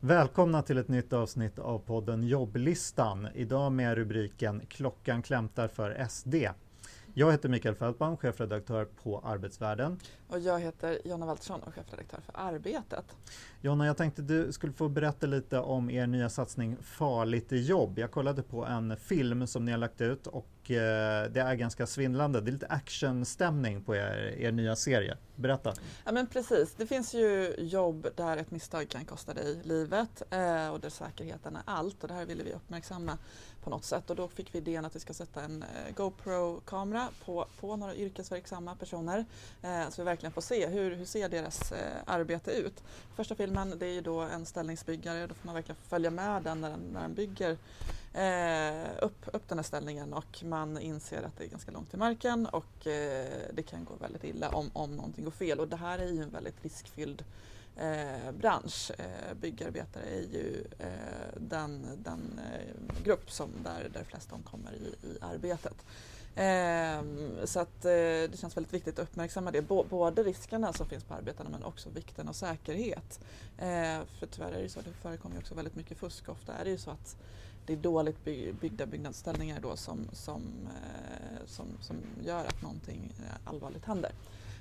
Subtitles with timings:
[0.00, 3.28] Välkomna till ett nytt avsnitt av podden Jobblistan.
[3.34, 6.34] Idag med rubriken Klockan klämtar för SD.
[7.14, 10.00] Jag heter Mikael Fältbaum, chefredaktör på Arbetsvärlden.
[10.28, 13.04] Och jag heter Jonna Waltersson och chefredaktör för Arbetet.
[13.60, 17.98] Jonna, jag tänkte du skulle få berätta lite om er nya satsning Farligt i jobb.
[17.98, 20.46] Jag kollade på en film som ni har lagt ut och
[20.76, 22.40] eh, det är ganska svindlande.
[22.40, 25.16] Det är lite actionstämning på er, er nya serie.
[25.36, 25.74] Berätta.
[26.04, 30.68] Ja men precis, det finns ju jobb där ett misstag kan kosta dig livet eh,
[30.68, 33.18] och där säkerheten är allt och det här ville vi uppmärksamma
[33.64, 37.08] på något sätt och då fick vi idén att vi ska sätta en eh, GoPro-kamera
[37.24, 39.24] på, på några yrkesverksamma personer
[39.62, 42.82] eh, så vi verkligen får se hur, hur ser deras eh, arbete ut.
[43.16, 46.60] Första filmen det är ju då en ställningsbyggare, då får man verkligen följa med den
[46.60, 47.56] när den, när den bygger
[48.12, 51.98] Eh, upp, upp den här ställningen och man inser att det är ganska långt till
[51.98, 55.76] marken och eh, det kan gå väldigt illa om, om någonting går fel och det
[55.76, 57.24] här är ju en väldigt riskfylld
[57.76, 58.90] eh, bransch.
[58.98, 65.06] Eh, byggarbetare är ju eh, den, den eh, grupp som där, där flest omkommer i,
[65.06, 65.84] i arbetet.
[66.34, 67.02] Eh,
[67.44, 67.90] så att eh,
[68.30, 69.62] det känns väldigt viktigt att uppmärksamma det.
[69.62, 73.20] både riskerna som finns på arbetarna men också vikten av säkerhet.
[73.58, 76.28] Eh, för tyvärr är det ju så, det förekommer också väldigt mycket fusk.
[76.28, 77.16] Ofta är det ju så att
[77.68, 78.24] det är dåligt
[78.60, 84.10] byggda byggnadsställningar då som, som, eh, som, som gör att någonting eh, allvarligt händer.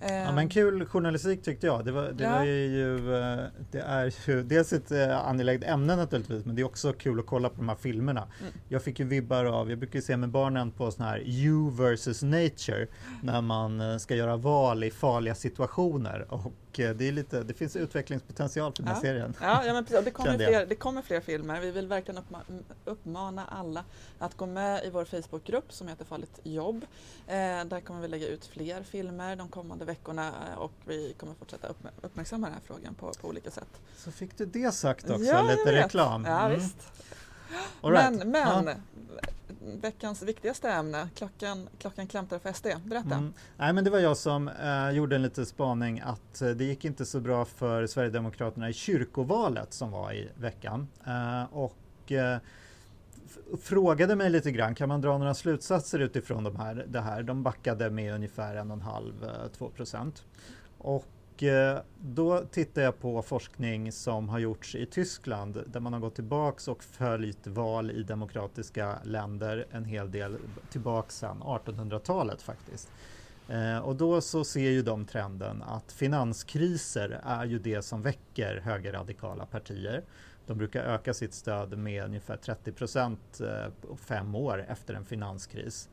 [0.00, 1.84] Ja, men kul journalistik tyckte jag.
[1.84, 2.30] Det, var, det, ja.
[2.30, 6.66] var ju, eh, det är ju dels ett eh, angeläget ämne naturligtvis, men det är
[6.66, 8.28] också kul att kolla på de här filmerna.
[8.40, 8.52] Mm.
[8.68, 12.22] Jag fick ju vibbar av, jag brukar se med barnen på sån här You versus
[12.22, 12.86] Nature,
[13.22, 16.26] när man eh, ska göra val i farliga situationer.
[16.28, 19.34] Och det, är lite, det finns utvecklingspotential för den här serien.
[19.40, 20.04] Ja, ja men precis.
[20.04, 21.60] Det, kommer fler, det kommer fler filmer.
[21.60, 22.20] Vi vill verkligen
[22.84, 23.84] uppmana alla
[24.18, 26.86] att gå med i vår Facebookgrupp som heter Farligt jobb.
[27.26, 31.34] Eh, där kommer vi lägga ut fler filmer de kommande veckorna eh, och vi kommer
[31.34, 31.68] fortsätta
[32.02, 33.80] uppmärksamma den här frågan på, på olika sätt.
[33.96, 36.24] Så fick du det sagt också, ja, lite reklam.
[36.24, 36.60] Ja, mm.
[36.60, 36.92] visst.
[37.82, 38.12] Right.
[38.12, 38.74] Men, men ja.
[39.60, 42.66] veckans viktigaste ämne, klockan, klockan klämtar för SD.
[42.84, 43.14] Berätta.
[43.14, 43.32] Mm.
[43.56, 46.84] Nej, men det var jag som eh, gjorde en liten spaning att eh, det gick
[46.84, 50.88] inte så bra för Sverigedemokraterna i kyrkovalet som var i veckan.
[51.06, 52.38] Eh, och eh,
[53.62, 57.22] frågade mig lite grann, kan man dra några slutsatser utifrån de här, det här?
[57.22, 60.24] De backade med ungefär 1,5-2 eh, procent.
[60.78, 66.00] Och eh, då tittar jag på forskning som har gjorts i Tyskland där man har
[66.00, 70.36] gått tillbaks och följt val i demokratiska länder en hel del
[70.70, 72.88] tillbaks sedan 1800-talet faktiskt.
[73.48, 78.60] Eh, och då så ser ju de trenden att finanskriser är ju det som väcker
[78.64, 80.02] högerradikala partier.
[80.50, 85.88] De brukar öka sitt stöd med ungefär 30 procent eh, fem år efter en finanskris.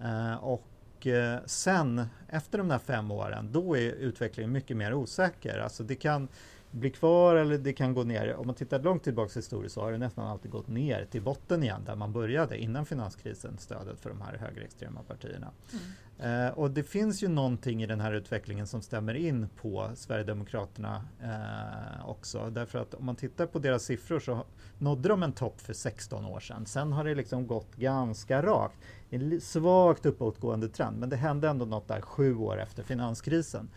[0.00, 5.58] Eh, och eh, sen, efter de där fem åren, då är utvecklingen mycket mer osäker.
[5.58, 6.28] Alltså det kan
[6.74, 8.34] bli kvar eller det kan gå ner.
[8.34, 11.62] Om man tittar långt tillbaka historiskt så har det nästan alltid gått ner till botten
[11.62, 15.50] igen där man började innan finanskrisen, stödet för de här högerextrema partierna.
[15.72, 15.82] Mm.
[16.18, 21.04] Eh, och det finns ju någonting i den här utvecklingen som stämmer in på Sverigedemokraterna
[21.22, 22.50] eh, också.
[22.50, 24.44] Därför att om man tittar på deras siffror så
[24.78, 26.66] nådde de en topp för 16 år sedan.
[26.66, 28.78] Sen har det liksom gått ganska rakt.
[29.14, 33.70] En svagt uppåtgående trend, men det hände ändå något där sju år efter finanskrisen.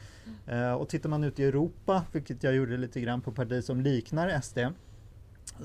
[0.47, 0.63] Mm.
[0.63, 3.81] Eh, och tittar man ut i Europa, vilket jag gjorde lite grann på partier som
[3.81, 4.57] liknar SD,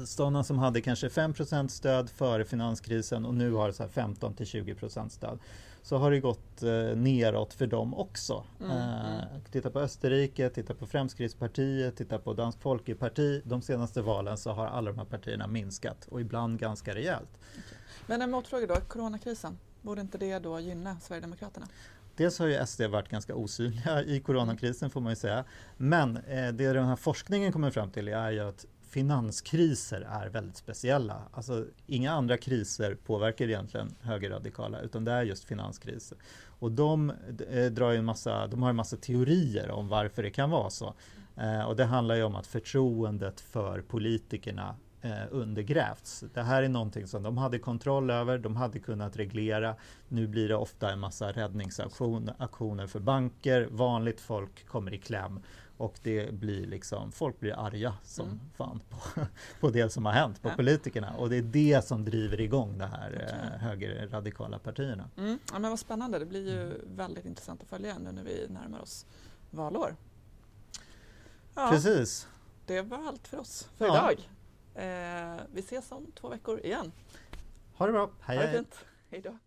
[0.07, 5.09] sådana som hade kanske 5% stöd före finanskrisen och nu har så 15 till 20%
[5.09, 5.39] stöd
[5.83, 8.45] så har det gått eh, neråt för dem också.
[8.61, 9.41] Mm, eh, mm.
[9.53, 13.43] Titta på Österrike, titta på Fremskrittspartiet, titta på Dansk Folkeparti.
[13.45, 17.39] De senaste valen så har alla de här partierna minskat och ibland ganska rejält.
[17.51, 17.79] Okay.
[18.07, 21.67] Men en motfråga då, coronakrisen, borde inte det då gynna Sverigedemokraterna?
[22.17, 25.45] Dels har ju SD varit ganska osynliga i coronakrisen får man ju säga.
[25.77, 30.57] Men eh, det den här forskningen kommer fram till är ju att finanskriser är väldigt
[30.57, 31.23] speciella.
[31.33, 36.19] Alltså, inga andra kriser påverkar egentligen högerradikala utan det är just finanskriser.
[36.59, 37.13] Och de,
[37.51, 40.95] eh, drar en massa, de har en massa teorier om varför det kan vara så.
[41.37, 46.25] Eh, och det handlar ju om att förtroendet för politikerna eh, undergrävts.
[46.35, 49.77] Det här är någonting som de hade kontroll över, de hade kunnat reglera.
[50.09, 55.41] Nu blir det ofta en massa räddningsaktioner för banker, vanligt folk kommer i kläm
[55.77, 58.41] och det blir liksom, folk blir arga som mm.
[58.57, 59.21] fan på,
[59.61, 60.55] på det som har hänt på ja.
[60.57, 61.15] politikerna.
[61.17, 65.11] Och det är det som driver igång de här eh, högerradikala partierna.
[65.17, 65.39] Mm.
[65.53, 68.81] Ja, men vad spännande, det blir ju väldigt intressant att följa nu när vi närmar
[68.81, 69.07] oss
[69.51, 69.97] valår.
[71.55, 72.29] Ja, Precis.
[72.67, 73.95] Det var allt för oss för ja.
[73.95, 74.29] idag.
[74.75, 76.93] Eh, vi ses om två veckor igen.
[77.75, 78.11] Ha det bra.
[78.21, 78.59] Hej, ha det hej.
[78.59, 78.85] Fint.
[79.11, 79.39] Hej då.